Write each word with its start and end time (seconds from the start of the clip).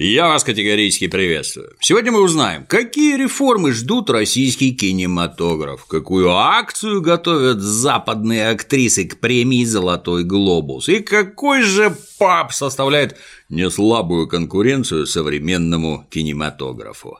Я 0.00 0.28
вас 0.28 0.44
категорически 0.44 1.08
приветствую. 1.08 1.74
Сегодня 1.80 2.12
мы 2.12 2.22
узнаем, 2.22 2.64
какие 2.66 3.16
реформы 3.16 3.72
ждут 3.72 4.10
российский 4.10 4.72
кинематограф, 4.72 5.86
какую 5.86 6.30
акцию 6.30 7.02
готовят 7.02 7.58
западные 7.58 8.50
актрисы 8.50 9.08
к 9.08 9.18
премии 9.18 9.64
«Золотой 9.64 10.22
глобус» 10.22 10.88
и 10.88 11.00
какой 11.00 11.62
же 11.62 11.92
пап 12.16 12.52
составляет 12.52 13.16
неслабую 13.48 14.28
конкуренцию 14.28 15.04
современному 15.04 16.06
кинематографу. 16.10 17.18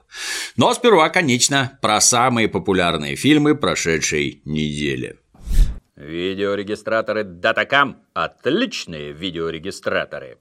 Но 0.57 0.73
сперва, 0.73 1.09
конечно, 1.09 1.77
про 1.83 2.01
самые 2.01 2.47
популярные 2.47 3.17
фильмы 3.17 3.57
прошедшей 3.57 4.41
недели. 4.45 5.19
Видеорегистраторы 5.97 7.25
Datacam– 7.25 7.97
отличные 8.15 9.11
видеорегистраторы. 9.11 10.39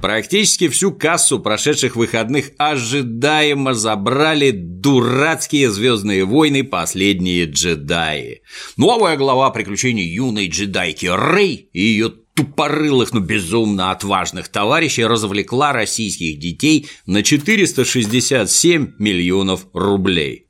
Практически 0.00 0.68
всю 0.68 0.92
кассу 0.92 1.40
прошедших 1.40 1.96
выходных 1.96 2.52
ожидаемо 2.56 3.74
забрали 3.74 4.52
дурацкие 4.52 5.70
Звездные 5.70 6.24
войны 6.24 6.62
Последние 6.62 7.46
джедаи. 7.46 8.42
Новая 8.76 9.16
глава 9.16 9.50
приключений 9.50 10.04
юной 10.04 10.48
джедайки 10.48 11.06
Рэй 11.06 11.68
и 11.72 11.80
ее 11.80 12.12
тупорылых, 12.34 13.12
но 13.12 13.18
безумно 13.18 13.90
отважных 13.90 14.48
товарищей 14.48 15.04
развлекла 15.04 15.72
российских 15.72 16.38
детей 16.38 16.86
на 17.06 17.24
467 17.24 18.92
миллионов 18.98 19.66
рублей. 19.72 20.46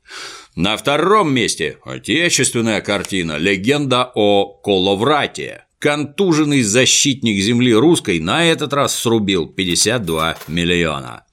На 0.55 0.77
втором 0.77 1.33
месте 1.33 1.77
отечественная 1.83 2.81
картина 2.81 3.37
«Легенда 3.37 4.11
о 4.13 4.45
Коловрате», 4.45 5.63
контуженный 5.79 6.61
защитник 6.61 7.41
земли 7.41 7.73
русской 7.73 8.19
на 8.19 8.45
этот 8.45 8.73
раз 8.73 8.95
срубил 8.95 9.47
52 9.47 10.37
миллиона. 10.47 11.23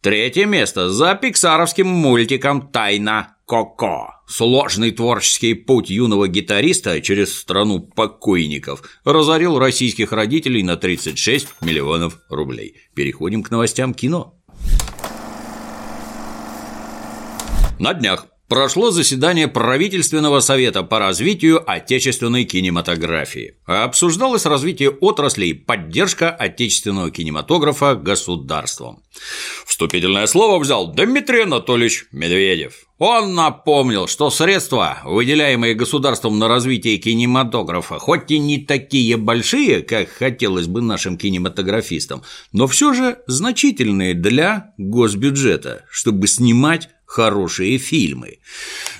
Третье 0.00 0.46
место 0.46 0.88
за 0.88 1.14
пиксаровским 1.14 1.86
мультиком 1.86 2.70
«Тайна 2.70 3.36
Коко». 3.46 4.14
Сложный 4.26 4.92
творческий 4.92 5.54
путь 5.54 5.90
юного 5.90 6.28
гитариста 6.28 7.00
через 7.02 7.36
страну 7.36 7.80
покойников 7.80 8.82
разорил 9.04 9.58
российских 9.58 10.12
родителей 10.12 10.62
на 10.62 10.76
36 10.76 11.48
миллионов 11.60 12.20
рублей. 12.30 12.76
Переходим 12.94 13.42
к 13.42 13.50
новостям 13.50 13.92
кино. 13.92 14.40
На 17.80 17.92
днях 17.92 18.26
прошло 18.50 18.90
заседание 18.90 19.46
правительственного 19.46 20.40
совета 20.40 20.82
по 20.82 20.98
развитию 20.98 21.62
отечественной 21.70 22.44
кинематографии. 22.44 23.54
Обсуждалось 23.64 24.44
развитие 24.44 24.90
отраслей 24.90 25.54
поддержка 25.54 26.30
отечественного 26.30 27.12
кинематографа 27.12 27.94
государством. 27.94 29.04
Вступительное 29.66 30.26
слово 30.26 30.58
взял 30.58 30.92
Дмитрий 30.92 31.42
Анатольевич 31.42 32.06
Медведев. 32.10 32.86
Он 32.98 33.34
напомнил, 33.34 34.06
что 34.08 34.28
средства, 34.28 34.98
выделяемые 35.04 35.74
государством 35.74 36.38
на 36.38 36.48
развитие 36.48 36.98
кинематографа, 36.98 37.98
хоть 37.98 38.30
и 38.30 38.38
не 38.38 38.58
такие 38.58 39.16
большие, 39.16 39.80
как 39.80 40.10
хотелось 40.10 40.66
бы 40.66 40.82
нашим 40.82 41.16
кинематографистам, 41.16 42.22
но 42.52 42.66
все 42.66 42.92
же 42.92 43.18
значительные 43.26 44.12
для 44.12 44.74
госбюджета, 44.76 45.86
чтобы 45.90 46.26
снимать 46.26 46.90
хорошие 47.10 47.78
фильмы. 47.78 48.38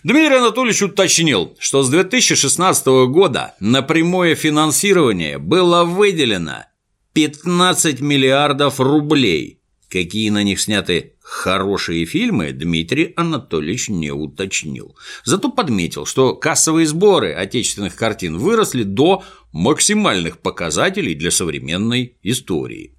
Дмитрий 0.02 0.38
Анатольевич 0.38 0.82
уточнил, 0.82 1.56
что 1.60 1.84
с 1.84 1.88
2016 1.88 2.86
года 3.08 3.54
на 3.60 3.82
прямое 3.82 4.34
финансирование 4.34 5.38
было 5.38 5.84
выделено 5.84 6.64
15 7.12 8.00
миллиардов 8.00 8.80
рублей. 8.80 9.60
Какие 9.88 10.30
на 10.30 10.42
них 10.42 10.60
сняты 10.60 11.14
хорошие 11.22 12.04
фильмы, 12.04 12.50
Дмитрий 12.50 13.12
Анатольевич 13.14 13.88
не 13.88 14.10
уточнил. 14.10 14.96
Зато 15.24 15.48
подметил, 15.48 16.04
что 16.04 16.34
кассовые 16.34 16.88
сборы 16.88 17.32
отечественных 17.32 17.94
картин 17.94 18.38
выросли 18.38 18.82
до 18.82 19.22
максимальных 19.52 20.38
показателей 20.38 21.14
для 21.14 21.30
современной 21.30 22.16
истории. 22.24 22.96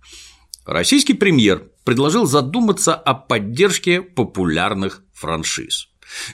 Российский 0.66 1.14
премьер 1.14 1.72
предложил 1.84 2.26
задуматься 2.26 2.94
о 2.94 3.14
поддержке 3.14 4.02
популярных 4.02 5.04
франшиз. 5.14 5.88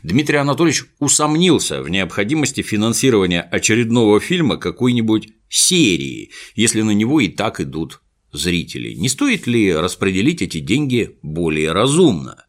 Дмитрий 0.04 0.38
Анатольевич 0.38 0.86
усомнился 1.00 1.82
в 1.82 1.90
необходимости 1.90 2.62
финансирования 2.62 3.42
очередного 3.42 4.20
фильма 4.20 4.58
какой-нибудь 4.58 5.30
серии, 5.50 6.32
если 6.56 6.82
на 6.82 6.92
него 6.92 7.22
и 7.22 7.30
так 7.30 7.62
идут 7.62 8.02
зрители. 8.34 8.94
Не 8.94 9.08
стоит 9.08 9.48
ли 9.48 9.74
распределить 9.74 10.42
эти 10.42 10.60
деньги 10.60 11.18
более 11.22 11.72
разумно? 11.72 12.46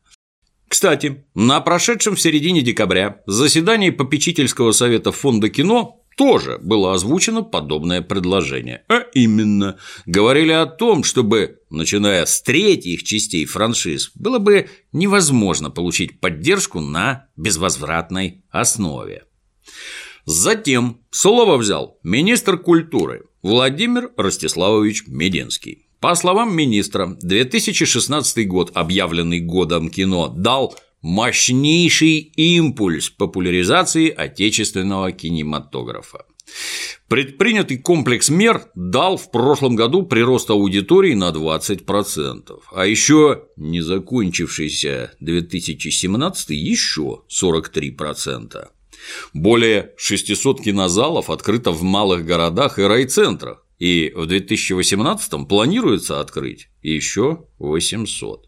Кстати, 0.69 1.25
на 1.35 1.61
прошедшем 1.61 2.17
в 2.17 2.21
середине 2.21 2.63
декабря 2.63 3.23
заседании 3.27 3.91
попечительского 3.91 4.73
совета 4.73 5.13
фонда 5.13 5.49
кино 5.49 6.05
тоже 6.19 6.59
было 6.61 6.95
озвучено 6.95 7.43
подобное 7.43 8.03
предложение. 8.03 8.83
А 8.89 9.03
именно, 9.15 9.79
говорили 10.05 10.51
о 10.51 10.67
том, 10.67 11.05
чтобы, 11.05 11.61
начиная 11.71 12.27
с 12.27 12.43
третьих 12.43 13.05
частей 13.05 13.45
франшиз, 13.45 14.11
было 14.17 14.41
бы 14.41 14.69
невозможно 14.93 15.71
получить 15.71 16.19
поддержку 16.19 16.81
на 16.81 17.29
безвозвратной 17.37 18.43
основе. 18.51 19.27
Затем 20.25 21.01
слово 21.11 21.57
взял 21.57 22.01
министр 22.03 22.59
культуры 22.59 23.27
Владимир 23.43 24.11
Ростиславович 24.17 25.05
Мединский. 25.07 25.87
По 26.01 26.17
словам 26.17 26.55
министра, 26.55 27.17
2016 27.21 28.47
год, 28.49 28.73
объявленный 28.75 29.41
годом 29.41 29.89
кино, 29.89 30.29
дал 30.29 30.77
мощнейший 31.03 32.19
импульс 32.37 33.11
популяризации 33.11 34.11
отечественного 34.11 35.13
кинематографа. 35.13 36.25
Предпринятый 37.09 37.79
комплекс 37.79 38.29
мер 38.29 38.67
дал 38.75 39.17
в 39.17 39.31
прошлом 39.31 39.77
году 39.77 40.03
прирост 40.03 40.51
аудитории 40.51 41.15
на 41.15 41.31
20%, 41.31 42.61
а 42.73 42.87
еще 42.87 43.45
не 43.57 43.81
закончившийся 43.81 45.13
2017 45.21 46.51
еще 46.51 47.23
43%. 47.29 48.69
Более 49.33 49.93
600 49.97 50.63
кинозалов 50.63 51.31
открыто 51.31 51.71
в 51.71 51.83
малых 51.83 52.27
городах 52.27 52.79
и 52.79 52.83
райцентрах, 52.83 53.65
и 53.79 54.13
в 54.15 54.27
2018 54.27 55.49
планируется 55.49 56.21
открыть 56.21 56.69
еще 56.83 57.47
800. 57.59 58.48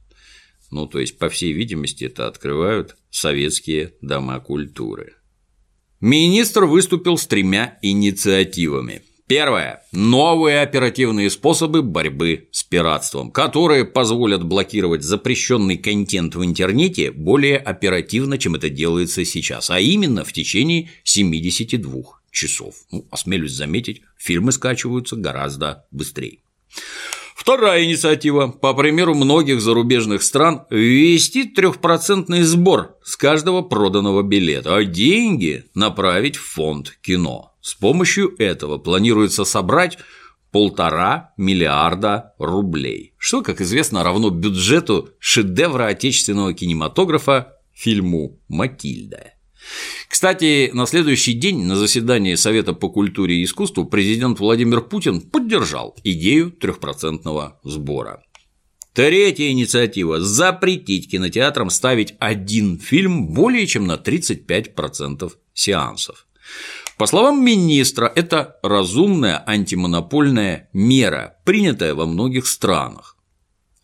Ну, 0.71 0.87
то 0.87 1.01
есть, 1.01 1.19
по 1.19 1.29
всей 1.29 1.53
видимости, 1.53 2.05
это 2.05 2.27
открывают 2.27 2.97
советские 3.11 3.95
дома 4.01 4.41
культуры. 4.41 5.15
Министр 6.01 6.65
выступил 6.65 7.19
с 7.19 7.27
тремя 7.27 7.79
инициативами. 7.83 9.03
Первое. 9.27 9.83
Новые 9.93 10.61
оперативные 10.61 11.31
способы 11.31 11.83
борьбы 11.83 12.49
с 12.51 12.65
пиратством, 12.65 13.31
которые 13.31 13.85
позволят 13.85 14.43
блокировать 14.43 15.05
запрещенный 15.05 15.77
контент 15.77 16.35
в 16.35 16.45
интернете 16.45 17.13
более 17.13 17.59
оперативно, 17.59 18.39
чем 18.39 18.57
это 18.57 18.71
делается 18.71 19.25
сейчас, 19.25 19.71
а 19.71 19.79
именно 19.79 20.25
в 20.25 20.33
течение 20.33 20.91
72 21.05 22.03
часов. 22.33 22.75
Ну, 22.91 23.07
осмелюсь 23.11 23.53
заметить, 23.53 24.03
фильмы 24.17 24.51
скачиваются 24.51 25.15
гораздо 25.15 25.87
быстрее. 25.93 26.39
Вторая 27.41 27.87
инициатива, 27.87 28.49
по 28.49 28.75
примеру 28.75 29.15
многих 29.15 29.63
зарубежных 29.63 30.23
стран, 30.23 30.67
ввести 30.69 31.45
трехпроцентный 31.45 32.43
сбор 32.43 32.99
с 33.03 33.17
каждого 33.17 33.63
проданного 33.63 34.23
билета, 34.23 34.77
а 34.77 34.85
деньги 34.85 35.65
направить 35.75 36.37
в 36.37 36.45
фонд 36.45 36.99
кино. 37.01 37.55
С 37.63 37.73
помощью 37.73 38.35
этого 38.39 38.77
планируется 38.77 39.47
собрать 39.47 39.97
полтора 40.53 41.33
миллиарда 41.39 42.35
рублей, 42.39 43.15
что, 43.17 43.41
как 43.41 43.63
известно, 43.63 44.05
равно 44.05 44.29
бюджету 44.29 45.09
шедевра 45.19 45.87
отечественного 45.87 46.53
кинематографа 46.53 47.55
фильму 47.73 48.39
«Матильда». 48.49 49.33
Кстати, 50.09 50.71
на 50.73 50.87
следующий 50.87 51.33
день 51.35 51.65
на 51.65 51.77
заседании 51.77 52.35
Совета 52.35 52.73
по 52.73 52.89
культуре 52.89 53.37
и 53.37 53.45
искусству 53.45 53.85
президент 53.85 54.41
Владимир 54.41 54.81
Путин 54.81 55.21
поддержал 55.21 55.97
идею 56.03 56.51
трехпроцентного 56.51 57.61
сбора. 57.63 58.23
Третья 58.93 59.49
инициатива– 59.51 60.21
запретить 60.21 61.11
кинотеатрам 61.11 61.71
ставить 61.71 62.15
один 62.19 62.79
фильм 62.79 63.29
более 63.29 63.67
чем 63.67 63.87
на 63.87 63.95
35% 63.95 65.33
сеансов. 65.55 66.27
По 66.99 67.07
словам 67.07 67.43
министра, 67.43 68.13
это 68.15 68.59
разумная 68.63 69.43
антимонопольная 69.47 70.69
мера, 70.73 71.37
принятая 71.45 71.95
во 71.95 72.05
многих 72.05 72.47
странах. 72.47 73.17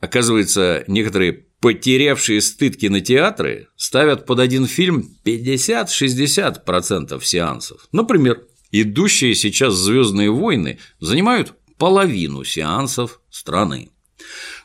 Оказывается, 0.01 0.85
некоторые 0.87 1.46
потерявшие 1.61 2.41
стыд 2.41 2.77
кинотеатры 2.77 3.69
ставят 3.77 4.27
под 4.27 4.41
один 4.41 4.67
фильм 4.67 5.17
50-60% 5.25 7.23
сеансов. 7.23 7.89
Например, 7.93 8.43
идущие 8.73 9.35
сейчас 9.35 9.75
Звездные 9.75 10.31
войны 10.31 10.79
занимают 11.01 11.55
половину 11.79 12.45
сеансов 12.45 13.21
страны. 13.31 13.91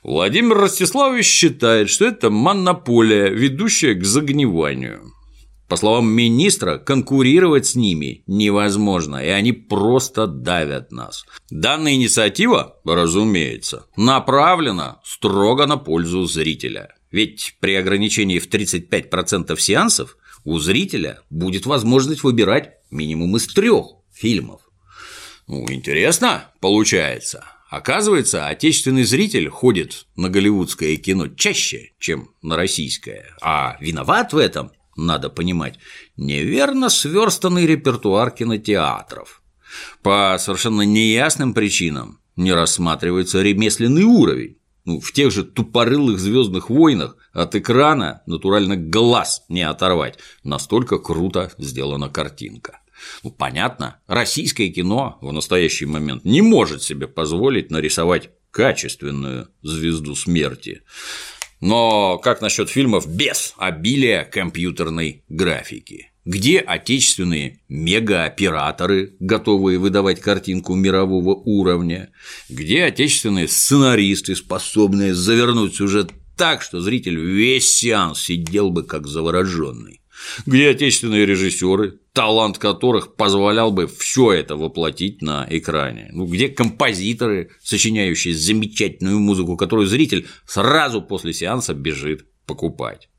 Владимир 0.04 0.58
Ростиславович 0.58 1.26
считает, 1.26 1.90
что 1.90 2.06
это 2.06 2.30
монополия, 2.30 3.30
ведущая 3.30 3.94
к 3.94 4.04
загниванию. 4.04 5.14
По 5.72 5.78
словам 5.78 6.12
министра, 6.12 6.80
конкурировать 6.80 7.66
с 7.66 7.76
ними 7.76 8.26
невозможно, 8.28 9.24
и 9.24 9.30
они 9.30 9.54
просто 9.54 10.28
давят 10.28 10.92
нас. 10.92 11.24
Данная 11.50 11.94
инициатива, 11.94 12.82
разумеется, 12.84 13.86
направлена 13.96 15.00
строго 15.06 15.66
на 15.68 15.78
пользу 15.78 16.26
зрителя. 16.26 16.94
Ведь 17.10 17.56
при 17.62 17.76
ограничении 17.76 18.40
в 18.40 18.50
35% 18.50 19.58
сеансов 19.58 20.18
у 20.44 20.60
зрителя 20.60 21.22
будет 21.30 21.66
возможность 21.66 22.24
выбирать 22.24 22.72
минимум 22.90 23.38
из 23.38 23.48
трех 23.48 23.86
фильмов. 24.14 24.60
Ну, 25.48 25.72
интересно, 25.72 26.52
получается. 26.60 27.46
Оказывается, 27.70 28.48
отечественный 28.48 29.06
зритель 29.06 29.48
ходит 29.48 30.06
на 30.18 30.28
голливудское 30.28 30.98
кино 30.98 31.30
чаще, 31.30 31.94
чем 31.98 32.32
на 32.42 32.58
российское, 32.58 33.34
а 33.42 33.78
виноват 33.80 34.34
в 34.34 34.38
этом 34.38 34.74
надо 34.96 35.30
понимать, 35.30 35.80
неверно 36.18 36.90
сверстанный 36.90 37.66
репертуар 37.66 38.32
кинотеатров. 38.32 39.42
По 40.02 40.38
совершенно 40.40 40.82
неясным 40.82 41.54
причинам 41.54 42.20
не 42.36 42.54
рассматривается 42.54 43.42
ремесленный 43.42 44.04
уровень. 44.04 44.58
Ну, 44.84 45.00
в 45.00 45.12
тех 45.12 45.32
же 45.32 45.44
тупорылых 45.44 46.20
звездных 46.20 46.70
войнах 46.70 47.16
от 47.34 47.56
экрана 47.56 48.24
натурально 48.26 48.76
глаз 48.76 49.44
не 49.48 49.62
оторвать. 49.62 50.18
Настолько 50.44 50.98
круто 50.98 51.52
сделана 51.58 52.10
картинка. 52.10 52.80
Ну, 53.24 53.32
понятно, 53.32 54.00
российское 54.08 54.70
кино 54.70 55.18
в 55.22 55.32
настоящий 55.32 55.86
момент 55.86 56.26
не 56.26 56.42
может 56.42 56.82
себе 56.84 57.08
позволить 57.08 57.72
нарисовать 57.72 58.32
качественную 58.52 59.50
звезду 59.62 60.16
смерти. 60.16 60.82
Но 61.62 62.18
как 62.18 62.42
насчет 62.42 62.70
фильмов 62.70 63.08
без 63.08 63.54
обилия 63.58 64.24
компьютерной 64.26 65.24
графики? 65.30 66.12
Где 66.26 66.60
отечественные 66.60 67.62
мегаоператоры, 67.70 69.16
готовые 69.20 69.80
выдавать 69.80 70.20
картинку 70.22 70.76
мирового 70.76 71.34
уровня? 71.34 72.12
Где 72.50 72.84
отечественные 72.84 73.48
сценаристы, 73.48 74.36
способные 74.36 75.14
завернуть 75.14 75.76
сюжет 75.76 76.12
так, 76.36 76.62
что 76.64 76.80
зритель 76.80 77.20
весь 77.20 77.72
сеанс 77.72 78.22
сидел 78.22 78.72
бы 78.72 78.84
как 78.84 79.08
завороженный? 79.08 80.01
Где 80.46 80.70
отечественные 80.70 81.26
режиссеры, 81.26 82.00
талант 82.14 82.58
которых 82.58 83.16
позволял 83.16 83.72
бы 83.72 83.88
все 83.88 84.34
это 84.34 84.56
воплотить 84.56 85.22
на 85.22 85.48
экране, 85.50 86.10
ну, 86.12 86.26
где 86.26 86.50
композиторы, 86.50 87.52
сочиняющие 87.62 88.34
замечательную 88.34 89.20
музыку, 89.20 89.58
которую 89.58 89.88
зритель 89.88 90.28
сразу 90.46 91.02
после 91.02 91.34
сеанса 91.34 91.74
бежит 91.74 92.26
покупать. 92.46 93.10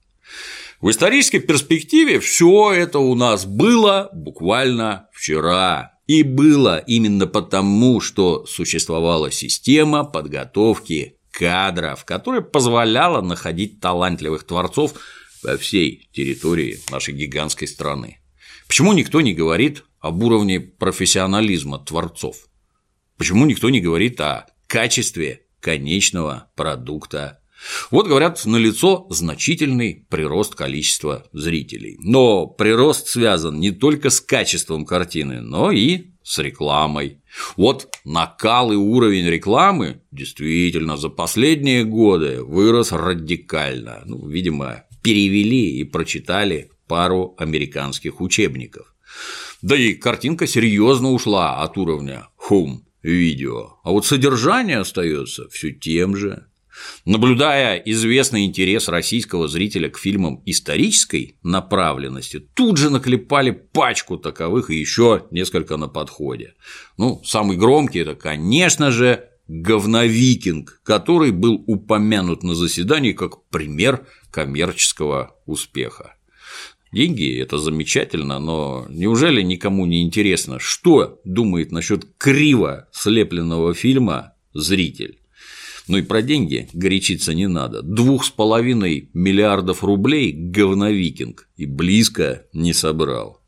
В 0.81 0.91
исторической 0.91 1.39
перспективе 1.39 2.19
все 2.19 2.73
это 2.73 2.99
у 2.99 3.15
нас 3.15 3.47
было 3.47 4.11
буквально 4.13 5.09
вчера. 5.13 5.93
И 6.09 6.25
было 6.25 6.79
именно 6.79 7.29
потому, 7.29 8.01
что 8.01 8.45
существовала 8.47 9.31
система 9.31 10.05
подготовки 10.05 11.19
кадров, 11.31 12.05
которая 12.05 12.41
позволяла 12.41 13.23
находить 13.23 13.81
талантливых 13.81 14.45
творцов 14.45 14.95
по 15.43 15.57
всей 15.57 16.09
территории 16.13 16.79
нашей 16.91 17.15
гигантской 17.15 17.69
страны. 17.69 18.19
Почему 18.67 18.93
никто 18.93 19.21
не 19.21 19.35
говорит 19.35 19.85
об 20.01 20.23
уровне 20.23 20.61
профессионализма 20.61 21.79
творцов? 21.79 22.49
Почему 23.19 23.45
никто 23.45 23.71
не 23.71 23.81
говорит 23.81 24.21
о 24.21 24.47
качестве 24.67 25.43
конечного 25.61 26.51
продукта? 26.57 27.41
Вот 27.91 28.09
говорят, 28.09 28.45
налицо 28.45 29.07
значительный 29.11 30.07
прирост 30.09 30.55
количества 30.55 31.29
зрителей. 31.33 31.97
Но 32.01 32.47
прирост 32.47 33.09
связан 33.09 33.61
не 33.61 33.71
только 33.71 34.11
с 34.11 34.21
качеством 34.21 34.85
картины, 34.85 35.41
но 35.41 35.71
и 35.71 36.13
с 36.25 36.39
рекламой. 36.39 37.21
Вот 37.57 37.89
накал 38.05 38.73
и 38.73 38.77
уровень 38.77 39.27
рекламы 39.27 40.03
действительно 40.11 40.97
за 40.97 41.09
последние 41.09 41.85
годы 41.85 42.43
вырос 42.43 42.93
радикально. 42.93 44.03
Ну, 44.07 44.27
видимо, 44.27 44.85
перевели 45.03 45.79
и 45.79 45.85
прочитали 45.85 46.71
пару 46.87 47.35
американских 47.39 48.21
учебников. 48.21 48.95
Да 49.61 49.77
и 49.77 49.95
картинка 49.95 50.47
серьезно 50.47 51.11
ушла 51.11 51.63
от 51.63 51.77
уровня 51.79 52.29
home 52.49 52.81
видео, 53.03 53.79
а 53.85 53.91
вот 53.91 54.07
содержание 54.07 54.79
остается 54.79 55.49
все 55.49 55.73
тем 55.73 56.17
же. 56.17 56.47
Наблюдая 57.05 57.77
известный 57.77 58.45
интерес 58.45 58.89
российского 58.89 59.47
зрителя 59.47 59.91
к 59.91 59.99
фильмам 59.99 60.43
исторической 60.47 61.37
направленности, 61.43 62.39
тут 62.39 62.79
же 62.79 62.91
наклепали 62.91 63.51
пачку 63.51 64.17
таковых 64.17 64.71
и 64.71 64.77
еще 64.77 65.27
несколько 65.31 65.77
на 65.77 65.89
подходе. 65.89 66.55
Ну, 66.97 67.23
самый 67.25 67.57
громкий 67.57 68.01
это, 68.01 68.15
конечно 68.15 68.91
же, 68.91 69.29
говновикинг, 69.53 70.81
который 70.83 71.31
был 71.31 71.63
упомянут 71.67 72.43
на 72.43 72.55
заседании 72.55 73.13
как 73.13 73.45
пример 73.51 74.07
коммерческого 74.31 75.37
успеха. 75.45 76.15
Деньги– 76.91 77.39
это 77.41 77.59
замечательно, 77.59 78.39
но 78.39 78.87
неужели 78.89 79.43
никому 79.43 79.85
не 79.85 80.03
интересно, 80.03 80.59
что 80.59 81.21
думает 81.25 81.71
насчет 81.71 82.07
криво 82.17 82.89
слепленного 82.93 83.75
фильма 83.75 84.35
зритель? 84.55 85.19
Ну 85.87 85.99
и 85.99 86.03
про 86.03 86.23
деньги 86.23 86.69
горячиться 86.73 87.35
не 87.35 87.47
надо. 87.47 87.83
Двух 87.83 88.25
с 88.25 88.31
половиной 88.31 89.11
миллиардов 89.13 89.85
рублей 89.85 90.33
говновикинг 90.33 91.49
и 91.57 91.67
близко 91.67 92.47
не 92.55 92.73
собрал. 92.73 93.42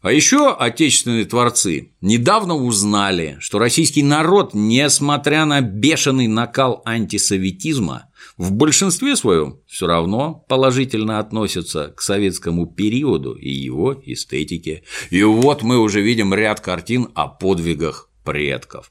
А 0.00 0.12
еще 0.12 0.54
отечественные 0.54 1.24
творцы 1.24 1.92
недавно 2.00 2.54
узнали, 2.54 3.36
что 3.40 3.58
российский 3.58 4.04
народ, 4.04 4.54
несмотря 4.54 5.44
на 5.44 5.60
бешеный 5.60 6.28
накал 6.28 6.82
антисоветизма, 6.84 8.08
в 8.36 8.52
большинстве 8.52 9.16
своем 9.16 9.58
все 9.66 9.88
равно 9.88 10.44
положительно 10.48 11.18
относятся 11.18 11.92
к 11.96 12.00
советскому 12.00 12.66
периоду 12.66 13.32
и 13.34 13.50
его 13.50 14.00
эстетике. 14.04 14.84
И 15.10 15.22
вот 15.24 15.62
мы 15.62 15.78
уже 15.78 16.00
видим 16.00 16.32
ряд 16.32 16.60
картин 16.60 17.08
о 17.14 17.26
подвигах 17.26 18.08
предков. 18.24 18.90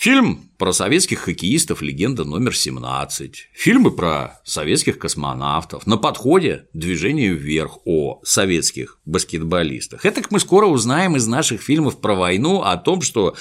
Фильм 0.00 0.50
про 0.56 0.72
советских 0.72 1.18
хоккеистов 1.18 1.82
«Легенда 1.82 2.24
номер 2.24 2.52
17», 2.52 3.34
фильмы 3.52 3.90
про 3.90 4.40
советских 4.44 4.98
космонавтов, 4.98 5.86
на 5.86 5.98
подходе 5.98 6.68
«Движение 6.72 7.34
вверх» 7.34 7.80
о 7.84 8.18
советских 8.24 8.98
баскетболистах. 9.04 10.06
Это 10.06 10.22
мы 10.30 10.40
скоро 10.40 10.64
узнаем 10.68 11.16
из 11.16 11.26
наших 11.26 11.60
фильмов 11.60 12.00
про 12.00 12.14
войну 12.14 12.62
о 12.62 12.78
том, 12.78 13.02
что 13.02 13.36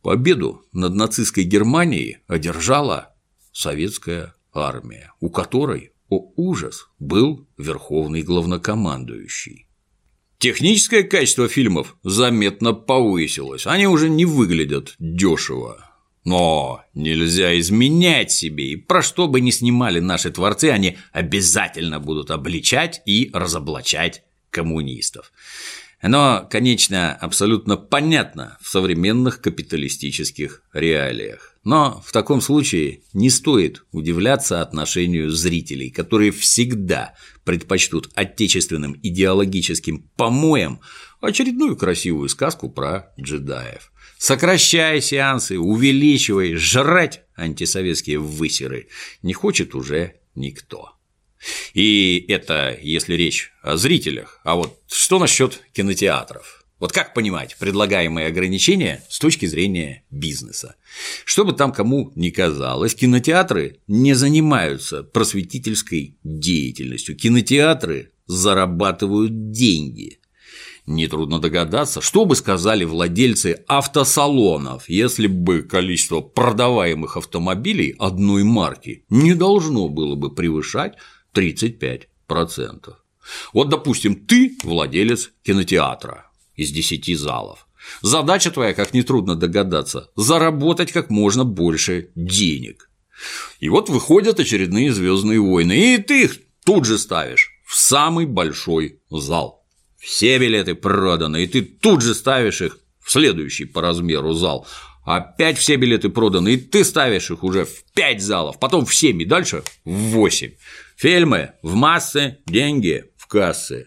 победу 0.00 0.62
над 0.70 0.94
нацистской 0.94 1.42
Германией 1.42 2.18
одержала 2.28 3.16
советская 3.50 4.36
армия, 4.54 5.12
у 5.18 5.28
которой, 5.28 5.90
о 6.08 6.34
ужас, 6.36 6.86
был 7.00 7.48
верховный 7.56 8.22
главнокомандующий. 8.22 9.67
Техническое 10.38 11.02
качество 11.02 11.48
фильмов 11.48 11.96
заметно 12.04 12.72
повысилось, 12.72 13.66
они 13.66 13.88
уже 13.88 14.08
не 14.08 14.24
выглядят 14.24 14.94
дешево. 15.00 15.84
Но 16.24 16.84
нельзя 16.94 17.58
изменять 17.58 18.30
себе, 18.30 18.72
и 18.72 18.76
про 18.76 19.02
что 19.02 19.26
бы 19.26 19.40
ни 19.40 19.50
снимали 19.50 19.98
наши 19.98 20.30
творцы, 20.30 20.66
они 20.66 20.96
обязательно 21.10 21.98
будут 21.98 22.30
обличать 22.30 23.02
и 23.04 23.30
разоблачать 23.32 24.22
коммунистов. 24.50 25.32
Оно, 26.00 26.46
конечно, 26.48 27.12
абсолютно 27.12 27.76
понятно 27.76 28.56
в 28.60 28.68
современных 28.68 29.40
капиталистических 29.40 30.62
реалиях. 30.72 31.56
Но 31.64 32.02
в 32.06 32.12
таком 32.12 32.40
случае 32.40 33.02
не 33.12 33.30
стоит 33.30 33.84
удивляться 33.90 34.62
отношению 34.62 35.30
зрителей, 35.30 35.90
которые 35.90 36.30
всегда 36.30 37.14
предпочтут 37.44 38.10
отечественным 38.14 38.96
идеологическим 39.02 40.08
помоям 40.16 40.80
очередную 41.20 41.76
красивую 41.76 42.28
сказку 42.28 42.70
про 42.70 43.12
джедаев. 43.20 43.92
Сокращая 44.18 45.00
сеансы, 45.00 45.58
увеличивая, 45.58 46.56
жрать 46.56 47.22
антисоветские 47.36 48.18
высеры 48.18 48.88
не 49.22 49.32
хочет 49.32 49.74
уже 49.74 50.14
никто. 50.34 50.97
И 51.74 52.24
это 52.28 52.76
если 52.80 53.14
речь 53.14 53.52
о 53.62 53.76
зрителях. 53.76 54.40
А 54.44 54.54
вот 54.54 54.78
что 54.88 55.18
насчет 55.18 55.62
кинотеатров? 55.72 56.64
Вот 56.78 56.92
как 56.92 57.12
понимать 57.12 57.56
предлагаемые 57.58 58.28
ограничения 58.28 59.04
с 59.08 59.18
точки 59.18 59.46
зрения 59.46 60.04
бизнеса? 60.10 60.76
Что 61.24 61.44
бы 61.44 61.52
там 61.52 61.72
кому 61.72 62.12
ни 62.14 62.30
казалось, 62.30 62.94
кинотеатры 62.94 63.80
не 63.88 64.14
занимаются 64.14 65.02
просветительской 65.02 66.16
деятельностью. 66.22 67.16
Кинотеатры 67.16 68.12
зарабатывают 68.26 69.50
деньги. 69.50 70.20
Нетрудно 70.86 71.38
догадаться, 71.38 72.00
что 72.00 72.24
бы 72.24 72.34
сказали 72.34 72.84
владельцы 72.84 73.62
автосалонов, 73.66 74.88
если 74.88 75.26
бы 75.26 75.60
количество 75.60 76.20
продаваемых 76.20 77.18
автомобилей 77.18 77.94
одной 77.98 78.42
марки 78.44 79.04
не 79.10 79.34
должно 79.34 79.88
было 79.88 80.14
бы 80.14 80.34
превышать 80.34 80.94
35%. 81.34 82.94
Вот, 83.52 83.68
допустим, 83.68 84.14
ты 84.26 84.56
владелец 84.62 85.30
кинотеатра 85.42 86.30
из 86.54 86.70
10 86.70 87.18
залов. 87.18 87.66
Задача 88.02 88.50
твоя, 88.50 88.74
как 88.74 88.94
нетрудно 88.94 89.34
догадаться, 89.34 90.10
заработать 90.16 90.92
как 90.92 91.10
можно 91.10 91.44
больше 91.44 92.10
денег. 92.14 92.90
И 93.60 93.68
вот 93.68 93.88
выходят 93.88 94.38
очередные 94.38 94.92
звездные 94.92 95.40
войны, 95.40 95.94
и 95.94 95.98
ты 95.98 96.24
их 96.24 96.38
тут 96.64 96.84
же 96.84 96.98
ставишь 96.98 97.50
в 97.66 97.76
самый 97.76 98.26
большой 98.26 99.00
зал. 99.10 99.66
Все 99.98 100.38
билеты 100.38 100.74
проданы, 100.74 101.44
и 101.44 101.46
ты 101.46 101.62
тут 101.62 102.02
же 102.02 102.14
ставишь 102.14 102.62
их 102.62 102.78
в 103.00 103.10
следующий 103.10 103.64
по 103.64 103.80
размеру 103.80 104.32
зал. 104.32 104.66
Опять 105.04 105.58
все 105.58 105.76
билеты 105.76 106.10
проданы, 106.10 106.54
и 106.54 106.56
ты 106.58 106.84
ставишь 106.84 107.30
их 107.30 107.42
уже 107.42 107.64
в 107.64 107.84
5 107.94 108.20
залов, 108.20 108.60
потом 108.60 108.84
в 108.84 108.94
7 108.94 109.22
и 109.22 109.24
дальше 109.24 109.62
в 109.84 109.90
8. 109.90 110.52
Фильмы 110.98 111.52
в 111.62 111.76
массы, 111.76 112.38
деньги 112.44 113.04
в 113.16 113.28
кассы. 113.28 113.86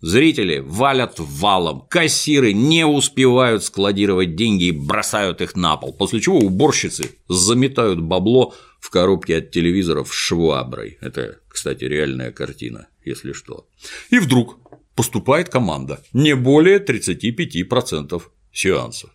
Зрители 0.00 0.60
валят 0.60 1.16
валом, 1.18 1.82
кассиры 1.82 2.54
не 2.54 2.86
успевают 2.86 3.62
складировать 3.62 4.36
деньги 4.36 4.68
и 4.68 4.72
бросают 4.72 5.42
их 5.42 5.54
на 5.54 5.76
пол, 5.76 5.92
после 5.92 6.18
чего 6.18 6.38
уборщицы 6.38 7.10
заметают 7.28 8.00
бабло 8.00 8.54
в 8.80 8.88
коробке 8.88 9.36
от 9.36 9.50
телевизоров 9.50 10.14
шваброй. 10.14 10.96
Это, 11.02 11.40
кстати, 11.46 11.84
реальная 11.84 12.32
картина, 12.32 12.88
если 13.04 13.34
что. 13.34 13.68
И 14.08 14.18
вдруг 14.18 14.56
поступает 14.94 15.50
команда 15.50 16.02
не 16.14 16.34
более 16.34 16.78
35% 16.78 18.22
сеансов. 18.50 19.10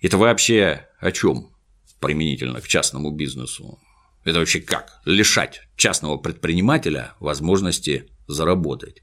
Это 0.00 0.16
вообще 0.16 0.86
о 1.00 1.10
чем 1.10 1.50
применительно 1.98 2.60
к 2.60 2.68
частному 2.68 3.10
бизнесу? 3.10 3.80
Это 4.28 4.40
вообще 4.40 4.60
как? 4.60 5.00
Лишать 5.06 5.62
частного 5.76 6.18
предпринимателя 6.18 7.14
возможности 7.18 8.10
заработать. 8.26 9.02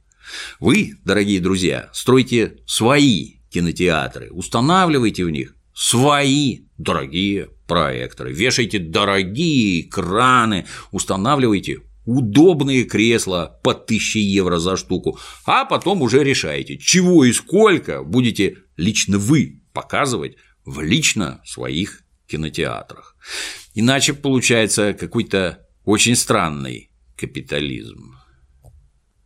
Вы, 0.60 1.00
дорогие 1.04 1.40
друзья, 1.40 1.90
стройте 1.94 2.58
свои 2.68 3.38
кинотеатры, 3.50 4.30
устанавливайте 4.30 5.26
в 5.26 5.32
них 5.32 5.56
свои 5.74 6.66
дорогие 6.78 7.50
проекторы, 7.68 8.34
вешайте 8.34 8.78
дорогие 8.78 9.82
экраны, 9.82 10.68
устанавливайте 10.92 11.80
удобные 12.06 12.84
кресла 12.84 13.60
по 13.64 13.72
1000 13.72 14.20
евро 14.20 14.60
за 14.60 14.78
штуку, 14.78 15.18
а 15.46 15.66
потом 15.66 16.04
уже 16.04 16.24
решаете, 16.24 16.78
чего 16.78 17.26
и 17.26 17.34
сколько 17.34 18.04
будете 18.04 18.58
лично 18.78 19.18
вы 19.18 19.64
показывать 19.74 20.36
в 20.66 20.82
лично 20.82 21.42
своих 21.46 22.05
кинотеатрах. 22.28 23.16
Иначе 23.74 24.14
получается 24.14 24.94
какой-то 24.94 25.66
очень 25.84 26.16
странный 26.16 26.90
капитализм. 27.16 28.16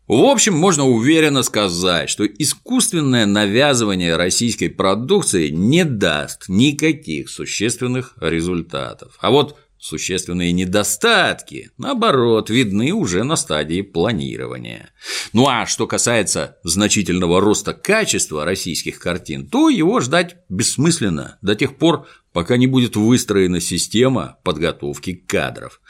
В 0.07 0.23
общем, 0.23 0.55
можно 0.55 0.87
уверенно 0.87 1.43
сказать, 1.43 2.09
что 2.09 2.25
искусственное 2.25 3.27
навязывание 3.27 4.15
российской 4.15 4.67
продукции 4.67 5.49
не 5.49 5.85
даст 5.85 6.45
никаких 6.47 7.29
существенных 7.29 8.15
результатов. 8.19 9.17
А 9.19 9.29
вот 9.29 9.59
существенные 9.77 10.51
недостатки, 10.51 11.69
наоборот, 11.77 12.49
видны 12.49 12.91
уже 12.91 13.23
на 13.23 13.35
стадии 13.35 13.81
планирования. 13.81 14.89
Ну 15.31 15.47
а 15.47 15.67
что 15.67 15.87
касается 15.87 16.57
значительного 16.63 17.39
роста 17.39 17.73
качества 17.73 18.45
российских 18.45 18.99
картин, 18.99 19.47
то 19.47 19.69
его 19.69 19.99
ждать 20.01 20.37
бессмысленно 20.49 21.37
до 21.41 21.55
тех 21.55 21.77
пор, 21.77 22.07
пока 22.33 22.57
не 22.57 22.67
будет 22.67 22.95
выстроена 22.95 23.59
система 23.59 24.37
подготовки 24.43 25.13
кадров. 25.13 25.81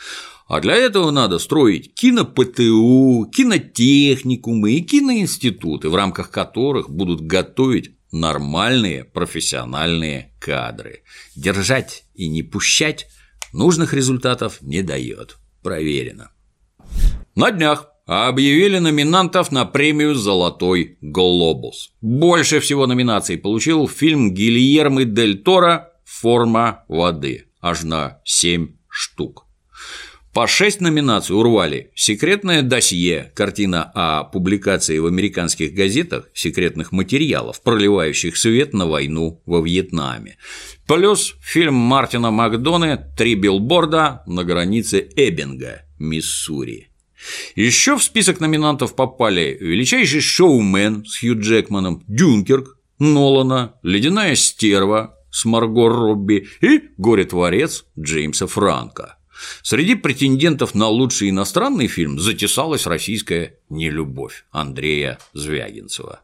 А 0.47 0.61
для 0.61 0.75
этого 0.75 1.11
надо 1.11 1.37
строить 1.37 1.93
кино-ПТУ, 1.93 3.29
кинотехникумы 3.31 4.71
и 4.71 4.81
киноинституты, 4.81 5.89
в 5.89 5.95
рамках 5.95 6.31
которых 6.31 6.89
будут 6.89 7.21
готовить 7.21 7.91
нормальные 8.11 9.03
профессиональные 9.03 10.33
кадры. 10.39 11.03
Держать 11.35 12.05
и 12.15 12.27
не 12.27 12.41
пущать 12.41 13.07
нужных 13.53 13.93
результатов 13.93 14.61
не 14.61 14.81
дает. 14.81 15.37
Проверено. 15.61 16.31
На 17.35 17.51
днях 17.51 17.89
объявили 18.07 18.79
номинантов 18.79 19.51
на 19.51 19.65
премию 19.65 20.15
«Золотой 20.15 20.97
глобус». 21.01 21.91
Больше 22.01 22.59
всего 22.59 22.87
номинаций 22.87 23.37
получил 23.37 23.87
фильм 23.87 24.33
Гильермо 24.33 25.03
Дель 25.03 25.43
Торо 25.43 25.88
«Форма 26.09 26.83
воды», 26.87 27.45
аж 27.61 27.83
на 27.83 28.19
7 28.25 28.75
штук. 28.89 29.45
По 30.33 30.47
шесть 30.47 30.81
номинаций 30.81 31.35
урвали 31.35 31.91
«Секретное 31.95 32.61
досье», 32.61 33.31
картина 33.35 33.91
о 33.93 34.23
публикации 34.23 34.97
в 34.97 35.05
американских 35.05 35.73
газетах 35.73 36.29
секретных 36.33 36.91
материалов, 36.91 37.61
проливающих 37.61 38.37
свет 38.37 38.73
на 38.73 38.87
войну 38.87 39.41
во 39.45 39.61
Вьетнаме, 39.61 40.37
плюс 40.87 41.35
фильм 41.41 41.75
Мартина 41.75 42.31
Макдоне 42.31 42.97
«Три 43.17 43.35
билборда 43.35 44.23
на 44.25 44.43
границе 44.43 45.09
Эббинга, 45.15 45.83
Миссури». 45.99 46.89
Еще 47.55 47.97
в 47.97 48.03
список 48.03 48.39
номинантов 48.39 48.95
попали 48.95 49.57
«Величайший 49.59 50.21
шоумен» 50.21 51.05
с 51.05 51.19
Хью 51.19 51.39
Джекманом, 51.39 52.03
«Дюнкерк», 52.07 52.77
Нолана, 52.97 53.75
«Ледяная 53.83 54.35
стерва» 54.35 55.18
с 55.31 55.45
Марго 55.45 55.89
Робби 55.89 56.47
и 56.61 56.89
«Горе-творец» 56.97 57.85
Джеймса 57.97 58.47
Франка– 58.47 59.15
Среди 59.61 59.95
претендентов 59.95 60.75
на 60.75 60.87
лучший 60.87 61.29
иностранный 61.29 61.87
фильм 61.87 62.19
затесалась 62.19 62.85
российская 62.85 63.57
«Нелюбовь» 63.69 64.45
Андрея 64.51 65.19
Звягинцева. 65.33 66.21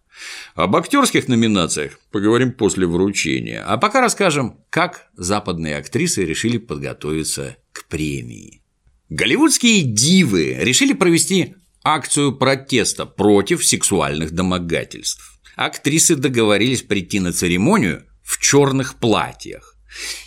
Об 0.56 0.76
актерских 0.76 1.28
номинациях 1.28 2.00
поговорим 2.12 2.54
после 2.54 2.88
вручения, 2.88 3.64
а 3.66 3.78
пока 3.78 4.02
расскажем, 4.02 4.58
как 4.70 5.08
западные 5.16 5.78
актрисы 5.78 6.26
решили 6.26 6.58
подготовиться 6.58 7.58
к 7.72 7.86
премии. 7.88 8.62
Голливудские 9.10 9.84
дивы 9.84 10.56
решили 10.60 10.94
провести 10.94 11.56
акцию 11.84 12.36
протеста 12.36 13.06
против 13.06 13.66
сексуальных 13.66 14.32
домогательств. 14.32 15.40
Актрисы 15.56 16.16
договорились 16.16 16.82
прийти 16.82 17.20
на 17.20 17.32
церемонию 17.32 18.06
в 18.26 18.40
черных 18.40 18.96
платьях. 18.96 19.78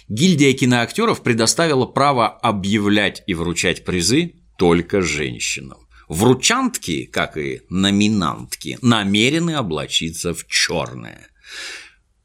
Гильдия 0.08 0.54
киноактеров 0.54 1.22
предоставила 1.22 1.84
право 1.84 2.28
объявлять 2.28 3.22
и 3.26 3.34
вручать 3.34 3.84
призы 3.84 4.36
только 4.56 5.02
женщинам. 5.02 5.86
Вручантки, 6.08 7.04
как 7.04 7.36
и 7.36 7.62
номинантки, 7.68 8.78
намерены 8.80 9.56
облачиться 9.56 10.32
в 10.32 10.46
черное. 10.46 11.26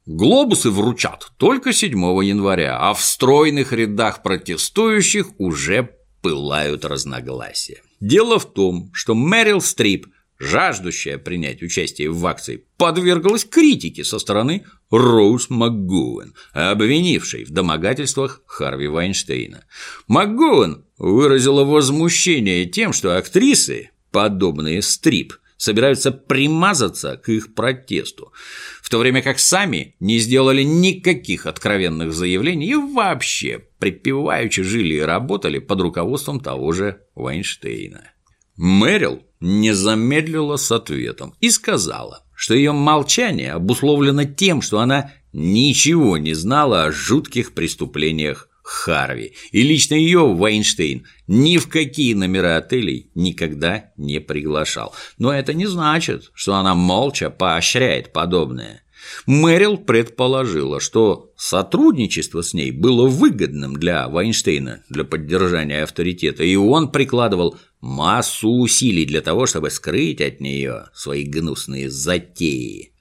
Глобусы 0.06 0.70
вручат 0.70 1.32
только 1.38 1.74
7 1.74 1.92
января, 2.24 2.78
а 2.80 2.94
в 2.94 3.02
стройных 3.02 3.74
рядах 3.74 4.22
протестующих 4.22 5.28
уже 5.40 5.90
пылают 6.22 6.86
разногласия. 6.86 7.82
Дело 8.00 8.40
в 8.40 8.46
том, 8.46 8.90
что 8.94 9.16
Мэрил 9.16 9.62
Стрип 9.62 10.08
жаждущая 10.40 11.18
принять 11.18 11.62
участие 11.62 12.10
в 12.10 12.26
акции, 12.26 12.66
подверглась 12.78 13.46
критике 13.46 14.04
со 14.04 14.20
стороны 14.20 14.66
Роуз 14.92 15.50
МакГоуэн, 15.50 16.34
обвинившей 16.54 17.46
в 17.46 17.52
домогательствах 17.52 18.42
Харви 18.46 18.88
Вайнштейна. 18.88 19.66
МакГоуэн 20.08 20.86
выразила 20.98 21.64
возмущение 21.64 22.66
тем, 22.66 22.94
что 22.94 23.18
актрисы, 23.18 23.92
подобные 24.12 24.82
стрип, 24.82 25.34
собираются 25.64 26.12
примазаться 26.12 27.16
к 27.16 27.30
их 27.30 27.54
протесту, 27.56 28.34
в 28.82 28.90
то 28.90 29.00
время 29.00 29.22
как 29.22 29.40
сами 29.40 29.96
не 30.00 30.20
сделали 30.20 30.62
никаких 30.62 31.46
откровенных 31.46 32.14
заявлений 32.14 32.72
и 32.72 32.76
вообще 32.76 33.66
припеваючи 33.80 34.62
жили 34.62 34.96
и 34.96 35.00
работали 35.00 35.60
под 35.60 35.82
руководством 35.82 36.42
того 36.42 36.74
же 36.74 37.02
Вайнштейна. 37.16 38.13
Мэрил 38.56 39.24
не 39.40 39.74
замедлила 39.74 40.58
с 40.58 40.72
ответом 40.72 41.34
и 41.40 41.50
сказала, 41.50 42.24
что 42.36 42.54
ее 42.54 42.72
молчание 42.72 43.54
обусловлено 43.54 44.26
тем, 44.26 44.62
что 44.62 44.80
она 44.80 45.12
ничего 45.34 46.18
не 46.18 46.34
знала 46.34 46.86
о 46.86 46.92
жутких 46.92 47.54
преступлениях 47.54 48.50
Харви, 48.64 49.34
и 49.52 49.62
лично 49.62 49.96
ее 49.96 50.34
Вайнштейн 50.34 51.06
ни 51.28 51.58
в 51.58 51.68
какие 51.68 52.14
номера 52.14 52.58
отелей 52.58 53.12
никогда 53.14 53.92
не 53.98 54.22
приглашал. 54.22 54.96
Но 55.18 55.34
это 55.34 55.54
не 55.54 55.66
значит, 55.66 56.32
что 56.34 56.56
она 56.56 56.74
молча 56.74 57.30
поощряет 57.30 58.14
подобное. 58.14 58.84
Мэрил 59.26 59.78
предположила, 59.78 60.80
что 60.80 61.34
сотрудничество 61.36 62.42
с 62.42 62.54
ней 62.54 62.72
было 62.72 63.06
выгодным 63.06 63.76
для 63.76 64.08
Вайнштейна 64.08 64.84
для 64.88 65.04
поддержания 65.04 65.84
авторитета, 65.84 66.46
и 66.46 66.56
он 66.56 66.90
прикладывал 66.90 67.58
массу 67.84 68.50
усилий 68.50 69.06
для 69.06 69.22
того, 69.22 69.46
чтобы 69.46 69.70
скрыть 69.70 70.22
от 70.22 70.40
нее 70.40 70.86
свои 70.94 71.24
гнусные 71.24 71.90
затеи. 71.90 72.94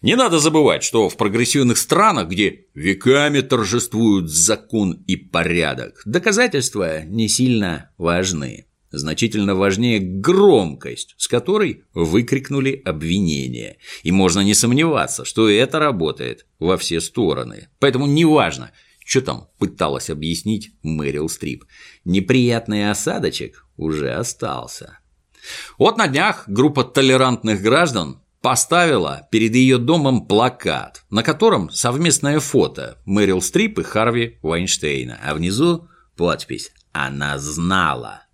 Не 0.00 0.14
надо 0.14 0.38
забывать, 0.38 0.84
что 0.84 1.08
в 1.08 1.16
прогрессивных 1.16 1.76
странах, 1.76 2.28
где 2.28 2.66
веками 2.72 3.40
торжествуют 3.40 4.30
закон 4.30 5.02
и 5.08 5.16
порядок, 5.16 6.02
доказательства 6.04 7.02
не 7.04 7.28
сильно 7.28 7.90
важны. 7.98 8.66
Значительно 8.92 9.56
важнее 9.56 9.98
громкость, 9.98 11.14
с 11.18 11.26
которой 11.26 11.82
выкрикнули 11.92 12.80
обвинение. 12.84 13.78
И 14.04 14.12
можно 14.12 14.40
не 14.40 14.54
сомневаться, 14.54 15.24
что 15.24 15.48
это 15.48 15.78
работает 15.80 16.46
во 16.58 16.76
все 16.76 17.00
стороны. 17.00 17.68
Поэтому 17.80 18.06
неважно, 18.06 18.70
что 19.04 19.20
там 19.20 19.48
пыталась 19.58 20.10
объяснить 20.10 20.72
Мэрил 20.82 21.28
Стрип. 21.28 21.64
Неприятный 22.04 22.90
осадочек 22.90 23.66
уже 23.76 24.12
остался. 24.12 24.98
Вот 25.78 25.98
на 25.98 26.08
днях 26.08 26.44
группа 26.46 26.84
толерантных 26.84 27.62
граждан 27.62 28.22
поставила 28.40 29.28
перед 29.30 29.54
ее 29.54 29.78
домом 29.78 30.26
плакат, 30.26 31.04
на 31.10 31.22
котором 31.22 31.70
совместное 31.70 32.40
фото 32.40 32.98
Мэрил 33.04 33.40
Стрип 33.40 33.78
и 33.78 33.82
Харви 33.82 34.38
Вайнштейна, 34.42 35.18
а 35.22 35.34
внизу 35.34 35.88
подпись 36.16 36.72
«Она 36.92 37.38
знала». 37.38 38.24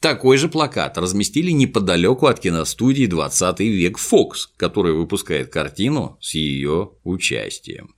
Такой 0.00 0.36
же 0.36 0.50
плакат 0.50 0.98
разместили 0.98 1.50
неподалеку 1.50 2.26
от 2.26 2.38
киностудии 2.38 3.08
«20 3.08 3.56
век 3.66 3.96
Фокс», 3.96 4.50
которая 4.58 4.92
выпускает 4.92 5.50
картину 5.50 6.18
с 6.20 6.34
ее 6.34 6.90
участием. 7.04 7.94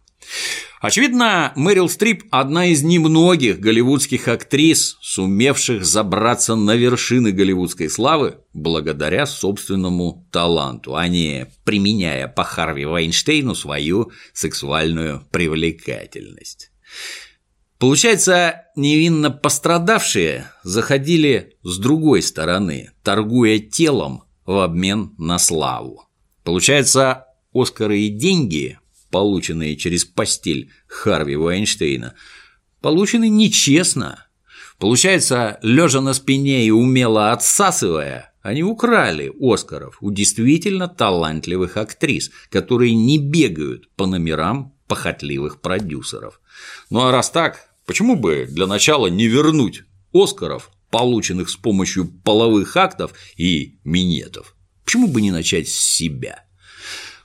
Очевидно, 0.86 1.52
Мэрил 1.56 1.88
Стрип– 1.88 2.22
одна 2.30 2.66
из 2.66 2.84
немногих 2.84 3.58
голливудских 3.58 4.28
актрис, 4.28 4.96
сумевших 5.00 5.84
забраться 5.84 6.54
на 6.54 6.76
вершины 6.76 7.32
голливудской 7.32 7.90
славы 7.90 8.38
благодаря 8.52 9.26
собственному 9.26 10.28
таланту, 10.30 10.94
а 10.94 11.08
не 11.08 11.48
применяя 11.64 12.28
по 12.28 12.44
Харви 12.44 12.84
Вайнштейну 12.84 13.56
свою 13.56 14.12
сексуальную 14.32 15.26
привлекательность. 15.32 16.70
Получается, 17.80 18.66
невинно 18.76 19.32
пострадавшие 19.32 20.52
заходили 20.62 21.56
с 21.64 21.78
другой 21.78 22.22
стороны, 22.22 22.92
торгуя 23.02 23.58
телом 23.58 24.22
в 24.44 24.58
обмен 24.58 25.16
на 25.18 25.40
славу. 25.40 26.04
Получается, 26.44 27.24
Оскары 27.52 27.98
и 28.00 28.08
деньги, 28.08 28.78
полученные 29.10 29.76
через 29.76 30.04
постель 30.04 30.70
Харви 30.86 31.36
Вайнштейна, 31.36 32.14
получены 32.80 33.28
нечестно. 33.28 34.26
Получается, 34.78 35.58
лежа 35.62 36.00
на 36.00 36.14
спине 36.14 36.66
и 36.66 36.70
умело 36.70 37.32
отсасывая, 37.32 38.32
они 38.46 38.62
украли 38.62 39.32
Оскаров 39.40 39.98
у 40.00 40.12
действительно 40.12 40.86
талантливых 40.86 41.76
актрис, 41.76 42.30
которые 42.48 42.94
не 42.94 43.18
бегают 43.18 43.88
по 43.96 44.06
номерам 44.06 44.72
похотливых 44.86 45.60
продюсеров. 45.60 46.40
Ну 46.88 47.00
а 47.00 47.10
раз 47.10 47.30
так, 47.30 47.68
почему 47.86 48.14
бы 48.14 48.46
для 48.48 48.68
начала 48.68 49.08
не 49.08 49.26
вернуть 49.26 49.82
Оскаров, 50.12 50.70
полученных 50.90 51.48
с 51.48 51.56
помощью 51.56 52.06
половых 52.06 52.76
актов 52.76 53.14
и 53.36 53.80
минетов? 53.82 54.54
Почему 54.84 55.08
бы 55.08 55.20
не 55.22 55.32
начать 55.32 55.68
с 55.68 55.74
себя? 55.74 56.45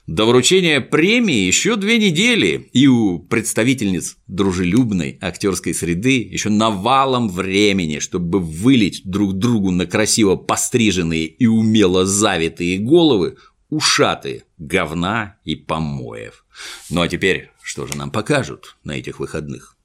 До 0.08 0.26
вручения 0.26 0.80
премии 0.80 1.46
еще 1.46 1.76
две 1.76 1.96
недели, 1.96 2.68
и 2.72 2.88
у 2.88 3.20
представительниц 3.20 4.16
дружелюбной 4.26 5.16
актерской 5.20 5.72
среды 5.72 6.22
еще 6.22 6.48
навалом 6.48 7.28
времени, 7.28 8.00
чтобы 8.00 8.40
вылить 8.40 9.02
друг 9.04 9.34
другу 9.34 9.70
на 9.70 9.86
красиво 9.86 10.34
постриженные 10.34 11.26
и 11.26 11.46
умело 11.46 12.04
завитые 12.04 12.78
головы 12.78 13.36
ушаты 13.70 14.42
говна 14.58 15.36
и 15.44 15.54
помоев. 15.54 16.44
Ну 16.90 17.00
а 17.00 17.08
теперь 17.08 17.50
что 17.62 17.86
же 17.86 17.96
нам 17.96 18.10
покажут 18.10 18.76
на 18.82 18.92
этих 18.98 19.20
выходных? 19.20 19.76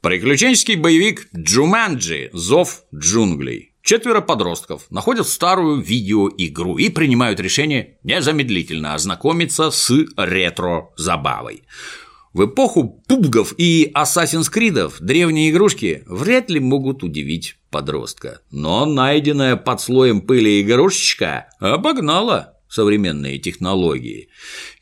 Приключенческий 0.00 0.76
боевик 0.76 1.28
«Джуманджи. 1.36 2.30
Зов 2.32 2.84
джунглей». 2.92 3.69
Четверо 3.82 4.20
подростков 4.20 4.86
находят 4.90 5.26
старую 5.26 5.80
видеоигру 5.80 6.76
и 6.76 6.90
принимают 6.90 7.40
решение 7.40 7.98
незамедлительно 8.02 8.94
ознакомиться 8.94 9.70
с 9.70 9.90
ретро-забавой. 10.16 11.62
В 12.32 12.46
эпоху 12.46 13.02
пубгов 13.08 13.54
и 13.56 13.90
Assassin's 13.96 14.52
Creed 14.54 14.94
древние 15.00 15.50
игрушки 15.50 16.04
вряд 16.06 16.48
ли 16.48 16.60
могут 16.60 17.02
удивить 17.02 17.56
подростка, 17.70 18.40
но 18.50 18.86
найденная 18.86 19.56
под 19.56 19.80
слоем 19.80 20.20
пыли 20.20 20.62
игрушечка 20.62 21.48
обогнала 21.58 22.59
современные 22.70 23.38
технологии. 23.38 24.28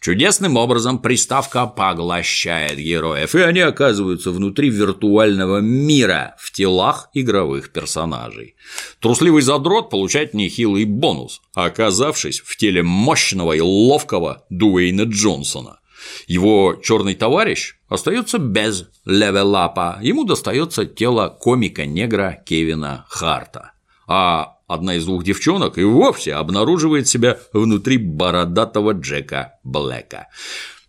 Чудесным 0.00 0.56
образом 0.56 0.98
приставка 1.00 1.66
поглощает 1.66 2.78
героев, 2.78 3.34
и 3.34 3.40
они 3.40 3.60
оказываются 3.60 4.30
внутри 4.30 4.68
виртуального 4.68 5.58
мира 5.58 6.36
в 6.38 6.52
телах 6.52 7.08
игровых 7.14 7.72
персонажей. 7.72 8.54
Трусливый 9.00 9.42
задрот 9.42 9.88
получает 9.90 10.34
нехилый 10.34 10.84
бонус, 10.84 11.40
оказавшись 11.54 12.40
в 12.40 12.56
теле 12.56 12.82
мощного 12.82 13.54
и 13.54 13.60
ловкого 13.60 14.44
Дуэйна 14.50 15.02
Джонсона. 15.02 15.80
Его 16.26 16.78
черный 16.82 17.14
товарищ 17.14 17.76
остается 17.88 18.38
без 18.38 18.86
левелапа, 19.04 19.98
ему 20.02 20.24
достается 20.24 20.84
тело 20.84 21.36
комика-негра 21.40 22.42
Кевина 22.46 23.06
Харта. 23.08 23.72
А 24.06 24.57
одна 24.68 24.94
из 24.94 25.04
двух 25.04 25.24
девчонок 25.24 25.78
и 25.78 25.82
вовсе 25.82 26.34
обнаруживает 26.34 27.08
себя 27.08 27.38
внутри 27.52 27.96
бородатого 27.96 28.92
Джека 28.92 29.54
Блэка. 29.64 30.28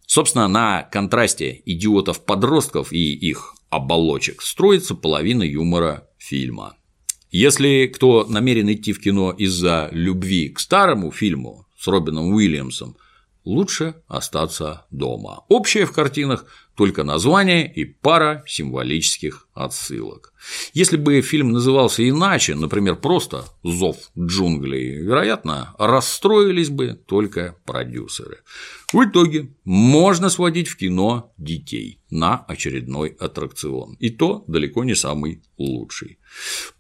Собственно, 0.06 0.48
на 0.48 0.84
контрасте 0.84 1.62
идиотов-подростков 1.66 2.92
и 2.92 3.14
их 3.14 3.56
оболочек 3.70 4.42
строится 4.42 4.96
половина 4.96 5.44
юмора 5.44 6.08
фильма. 6.18 6.76
Если 7.32 7.88
кто 7.88 8.26
намерен 8.26 8.72
идти 8.72 8.92
в 8.92 9.00
кино 9.00 9.32
из-за 9.32 9.90
любви 9.92 10.50
к 10.50 10.60
старому 10.60 11.12
фильму 11.12 11.68
с 11.78 11.88
Робином 11.88 12.34
Уильямсом, 12.34 12.98
лучше 13.46 13.96
остаться 14.08 14.88
дома. 14.90 15.44
Общее 15.48 15.86
в 15.86 15.92
картинах 15.92 16.46
только 16.80 17.04
название 17.04 17.70
и 17.70 17.84
пара 17.84 18.42
символических 18.48 19.50
отсылок. 19.54 20.34
Если 20.74 20.96
бы 20.96 21.20
фильм 21.20 21.52
назывался 21.52 22.08
иначе, 22.08 22.56
например, 22.56 22.96
просто 22.96 23.44
«Зов 23.64 23.98
джунглей», 24.18 25.02
вероятно, 25.02 25.76
расстроились 25.78 26.70
бы 26.70 26.98
только 27.06 27.58
продюсеры. 27.66 28.44
В 28.94 29.04
итоге 29.04 29.54
можно 29.66 30.30
сводить 30.30 30.70
в 30.70 30.78
кино 30.78 31.34
детей 31.38 32.00
на 32.10 32.46
очередной 32.48 33.10
аттракцион, 33.10 33.98
и 34.00 34.10
то 34.10 34.46
далеко 34.48 34.86
не 34.86 34.96
самый 34.96 35.44
лучший 35.58 36.18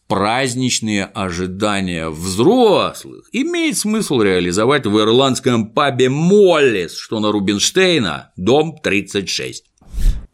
праздничные 0.07 1.05
ожидания 1.05 2.09
взрослых 2.09 3.29
имеет 3.31 3.77
смысл 3.77 4.21
реализовать 4.21 4.88
в 4.88 4.99
ирландском 4.99 5.69
пабе 5.69 6.09
Моллис, 6.09 6.97
что 6.97 7.19
на 7.19 7.31
Рубинштейна, 7.31 8.31
дом 8.35 8.75
36. 8.81 9.65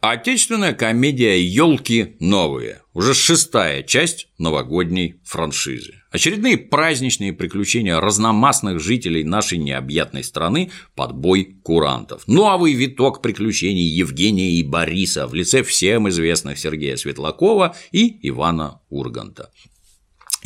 Отечественная 0.08 0.72
комедия 0.72 1.42
«Елки 1.42 2.14
новые» 2.20 2.82
уже 2.94 3.12
шестая 3.12 3.82
часть 3.82 4.28
новогодней 4.38 5.16
франшизы. 5.24 5.94
Очередные 6.12 6.56
праздничные 6.56 7.32
приключения 7.32 7.98
разномастных 7.98 8.78
жителей 8.78 9.24
нашей 9.24 9.58
необъятной 9.58 10.22
страны 10.22 10.70
под 10.94 11.16
бой 11.16 11.56
курантов. 11.64 12.22
Новый 12.28 12.74
виток 12.74 13.20
приключений 13.20 13.88
Евгения 13.88 14.52
и 14.52 14.62
Бориса 14.62 15.26
в 15.26 15.34
лице 15.34 15.64
всем 15.64 16.08
известных 16.08 16.60
Сергея 16.60 16.96
Светлакова 16.96 17.74
и 17.90 18.28
Ивана 18.28 18.82
Урганта 18.88 19.50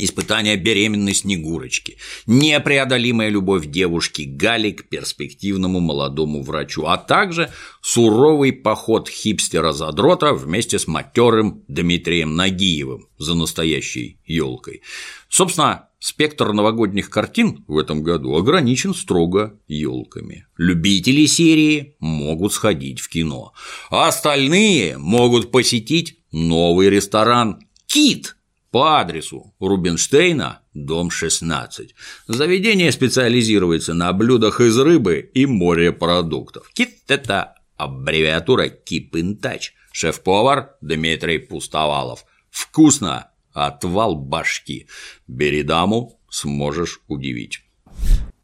испытание 0.04 0.56
беременной 0.56 1.14
Снегурочки, 1.14 1.96
непреодолимая 2.26 3.28
любовь 3.28 3.66
девушки 3.66 4.22
Гали 4.22 4.72
к 4.72 4.88
перспективному 4.88 5.80
молодому 5.80 6.42
врачу, 6.42 6.86
а 6.86 6.96
также 6.96 7.50
суровый 7.82 8.52
поход 8.52 9.08
хипстера-задрота 9.08 10.32
вместе 10.34 10.78
с 10.78 10.86
матерым 10.86 11.64
Дмитрием 11.68 12.36
Нагиевым 12.36 13.08
за 13.18 13.34
настоящей 13.34 14.18
елкой. 14.24 14.82
Собственно, 15.28 15.88
спектр 15.98 16.52
новогодних 16.52 17.10
картин 17.10 17.64
в 17.68 17.78
этом 17.78 18.02
году 18.02 18.34
ограничен 18.34 18.94
строго 18.94 19.58
елками. 19.68 20.46
Любители 20.56 21.26
серии 21.26 21.96
могут 22.00 22.52
сходить 22.52 23.00
в 23.00 23.08
кино, 23.08 23.52
а 23.90 24.08
остальные 24.08 24.98
могут 24.98 25.50
посетить 25.52 26.18
новый 26.32 26.90
ресторан 26.90 27.60
«Кит», 27.86 28.36
по 28.70 29.00
адресу 29.00 29.54
Рубинштейна, 29.61 30.61
дом 30.74 31.11
16. 31.11 31.94
Заведение 32.26 32.92
специализируется 32.92 33.94
на 33.94 34.12
блюдах 34.12 34.61
из 34.61 34.78
рыбы 34.78 35.30
и 35.35 35.46
морепродуктов. 35.46 36.70
Кит– 36.72 37.00
это 37.09 37.54
аббревиатура 37.76 38.66
Keep 38.66 39.11
in 39.12 39.40
Touch. 39.40 39.70
Шеф-повар 39.92 40.76
Дмитрий 40.80 41.38
Пустовалов. 41.38 42.24
Вкусно! 42.50 43.30
Отвал 43.52 44.14
башки. 44.14 44.87
Бери 45.26 45.64
даму, 45.64 46.20
сможешь 46.30 47.00
удивить. 47.09 47.64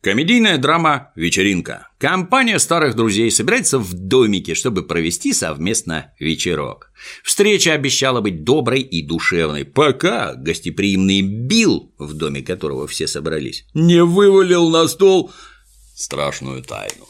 Комедийная 0.06 0.56
драма 0.56 1.10
«Вечеринка». 1.16 1.88
Компания 1.98 2.60
старых 2.60 2.94
друзей 2.94 3.28
собирается 3.28 3.80
в 3.80 3.92
домике, 3.92 4.54
чтобы 4.54 4.84
провести 4.84 5.32
совместно 5.32 6.12
вечерок. 6.20 6.92
Встреча 7.24 7.72
обещала 7.72 8.20
быть 8.20 8.44
доброй 8.44 8.82
и 8.82 9.02
душевной, 9.02 9.64
пока 9.64 10.36
гостеприимный 10.36 11.22
Билл, 11.22 11.92
в 11.98 12.14
доме 12.14 12.42
которого 12.42 12.86
все 12.86 13.08
собрались, 13.08 13.66
не 13.74 14.04
вывалил 14.04 14.70
на 14.70 14.86
стол 14.86 15.32
страшную 15.96 16.62
тайну. 16.62 17.04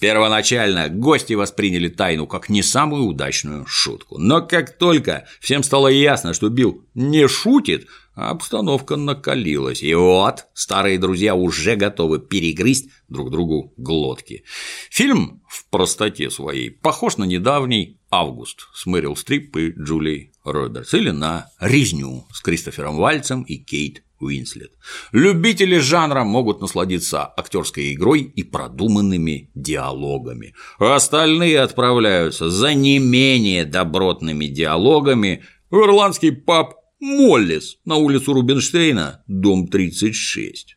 Первоначально 0.00 0.88
гости 0.88 1.34
восприняли 1.34 1.86
тайну 1.86 2.26
как 2.26 2.48
не 2.48 2.64
самую 2.64 3.04
удачную 3.04 3.64
шутку. 3.66 4.18
Но 4.18 4.40
как 4.42 4.76
только 4.76 5.24
всем 5.40 5.62
стало 5.62 5.86
ясно, 5.86 6.34
что 6.34 6.48
Билл 6.48 6.82
не 6.94 7.28
шутит, 7.28 7.86
обстановка 8.28 8.96
накалилась. 8.96 9.82
И 9.82 9.94
вот 9.94 10.46
старые 10.52 10.98
друзья 10.98 11.34
уже 11.34 11.76
готовы 11.76 12.18
перегрызть 12.18 12.90
друг 13.08 13.30
другу 13.30 13.72
глотки. 13.76 14.44
Фильм 14.90 15.42
в 15.48 15.68
простоте 15.70 16.30
своей 16.30 16.70
похож 16.70 17.16
на 17.16 17.24
недавний 17.24 17.98
«Август» 18.10 18.68
с 18.74 18.86
Мэрил 18.86 19.16
Стрип 19.16 19.56
и 19.56 19.70
Джулией 19.70 20.32
Робертс 20.44 20.92
или 20.94 21.10
на 21.10 21.50
«Резню» 21.60 22.26
с 22.32 22.40
Кристофером 22.40 22.96
Вальцем 22.96 23.42
и 23.42 23.56
Кейт 23.56 24.02
Уинслет. 24.20 24.72
Любители 25.12 25.78
жанра 25.78 26.24
могут 26.24 26.60
насладиться 26.60 27.24
актерской 27.24 27.94
игрой 27.94 28.20
и 28.22 28.42
продуманными 28.42 29.50
диалогами. 29.54 30.54
Остальные 30.78 31.60
отправляются 31.60 32.50
за 32.50 32.74
не 32.74 32.98
менее 32.98 33.64
добротными 33.64 34.46
диалогами 34.46 35.42
в 35.70 35.76
ирландский 35.76 36.32
паб 36.32 36.79
Моллис 37.00 37.78
на 37.86 37.96
улицу 37.96 38.34
Рубинштейна, 38.34 39.24
дом 39.26 39.68
36. 39.68 40.76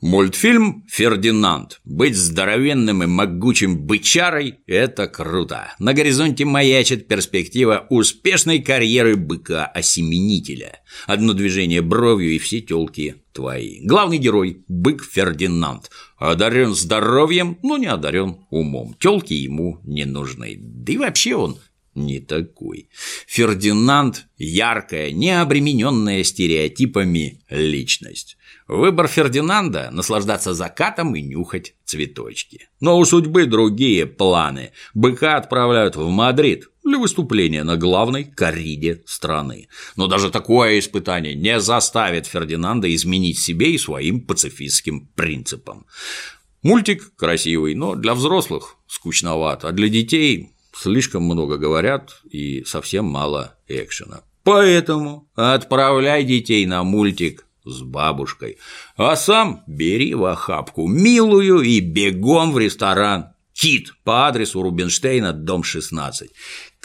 Мультфильм 0.00 0.84
«Фердинанд». 0.88 1.80
Быть 1.84 2.14
здоровенным 2.14 3.02
и 3.02 3.06
могучим 3.06 3.78
бычарой– 3.84 4.60
это 4.68 5.08
круто. 5.08 5.74
На 5.80 5.92
горизонте 5.92 6.44
маячит 6.44 7.08
перспектива 7.08 7.84
успешной 7.90 8.60
карьеры 8.60 9.16
быка-осеменителя. 9.16 10.78
Одно 11.08 11.32
движение 11.32 11.82
бровью 11.82 12.36
и 12.36 12.38
все 12.38 12.60
тёлки 12.60 13.16
твои. 13.32 13.84
Главный 13.84 14.18
герой– 14.18 14.64
бык 14.68 15.02
Фердинанд. 15.02 15.90
Одарен 16.16 16.74
здоровьем, 16.74 17.58
но 17.64 17.76
не 17.76 17.86
одарен 17.86 18.36
умом. 18.50 18.94
Тёлки 19.00 19.34
ему 19.34 19.80
не 19.82 20.04
нужны. 20.04 20.56
Да 20.60 20.92
и 20.92 20.96
вообще 20.96 21.34
он 21.34 21.58
не 21.96 22.20
такой. 22.20 22.88
Фердинанд– 23.26 24.26
яркая, 24.36 25.10
необремененная 25.10 26.22
стереотипами 26.22 27.40
личность. 27.50 28.36
Выбор 28.68 29.08
Фердинанда– 29.08 29.90
наслаждаться 29.92 30.54
закатом 30.54 31.16
и 31.16 31.22
нюхать 31.22 31.74
цветочки. 31.84 32.68
Но 32.80 32.98
у 32.98 33.04
судьбы 33.04 33.46
другие 33.46 34.06
планы. 34.06 34.72
Быка 34.94 35.36
отправляют 35.36 35.96
в 35.96 36.08
Мадрид 36.08 36.68
для 36.84 36.98
выступления 36.98 37.64
на 37.64 37.76
главной 37.76 38.24
корриде 38.24 39.02
страны. 39.06 39.68
Но 39.96 40.06
даже 40.06 40.30
такое 40.30 40.78
испытание 40.78 41.34
не 41.34 41.60
заставит 41.60 42.26
Фердинанда 42.26 42.94
изменить 42.94 43.38
себе 43.38 43.72
и 43.72 43.78
своим 43.78 44.20
пацифистским 44.20 45.08
принципам. 45.14 45.86
Мультик 46.62 47.14
красивый, 47.14 47.74
но 47.74 47.94
для 47.94 48.14
взрослых 48.14 48.76
скучноват, 48.88 49.64
а 49.64 49.72
для 49.72 49.88
детей 49.88 50.50
слишком 50.76 51.24
много 51.24 51.56
говорят 51.56 52.20
и 52.30 52.64
совсем 52.64 53.06
мало 53.06 53.56
экшена. 53.68 54.20
Поэтому 54.44 55.28
отправляй 55.34 56.24
детей 56.24 56.66
на 56.66 56.84
мультик 56.84 57.46
с 57.64 57.82
бабушкой, 57.82 58.58
а 58.96 59.16
сам 59.16 59.64
бери 59.66 60.14
в 60.14 60.24
охапку 60.24 60.86
милую 60.86 61.62
и 61.62 61.80
бегом 61.80 62.52
в 62.52 62.58
ресторан 62.58 63.32
Кит 63.52 63.94
по 64.04 64.28
адресу 64.28 64.62
Рубинштейна, 64.62 65.32
дом 65.32 65.64
16. 65.64 66.30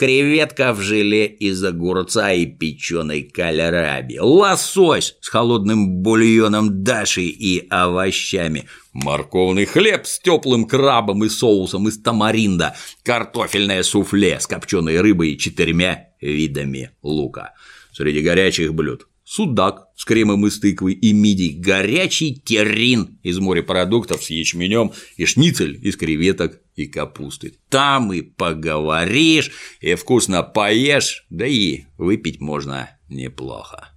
Креветка 0.02 0.74
в 0.74 0.82
желе 0.82 1.28
из 1.28 1.64
огурца 1.64 2.34
и 2.34 2.48
печеной 2.48 3.22
кальраби. 3.22 4.18
Лосось 4.18 5.16
с 5.22 5.30
холодным 5.30 6.02
бульоном 6.02 6.84
даши 6.84 7.22
и 7.22 7.68
овощами. 7.70 8.66
Морковный 8.94 9.66
хлеб 9.66 10.08
с 10.08 10.20
теплым 10.20 10.66
крабом 10.66 11.24
и 11.24 11.30
соусом 11.30 11.88
из 11.88 12.02
тамаринда. 12.02 12.76
Картофельное 13.04 13.84
суфле 13.84 14.40
с 14.40 14.48
копченой 14.48 15.00
рыбой 15.02 15.34
и 15.34 15.38
четырьмя 15.38 16.08
видами 16.20 16.90
лука. 17.04 17.54
Среди 17.94 18.22
горячих 18.22 18.74
блюд 18.74 19.08
судак 19.24 19.88
с 19.96 20.04
кремом 20.04 20.48
из 20.48 20.60
тыквы 20.60 20.94
и 20.94 21.14
мидий, 21.14 21.56
горячий 21.58 22.36
террин 22.36 23.20
из 23.24 23.38
морепродуктов 23.38 24.24
с 24.24 24.32
ячменем 24.32 24.94
и 25.16 25.26
шницель 25.26 25.80
из 25.82 25.96
креветок 25.96 26.61
и 26.76 26.88
капусты. 26.88 27.56
Там 27.70 28.14
и 28.14 28.22
поговоришь, 28.22 29.52
и 29.80 29.96
вкусно 29.96 30.44
поешь, 30.44 31.26
да 31.30 31.46
и 31.46 31.86
выпить 31.98 32.40
можно 32.40 32.90
неплохо. 33.10 33.90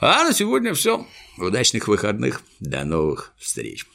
А 0.00 0.24
на 0.24 0.32
сегодня 0.32 0.74
все. 0.74 1.06
Удачных 1.36 1.88
выходных. 1.88 2.42
До 2.60 2.84
новых 2.84 3.32
встреч. 3.38 3.86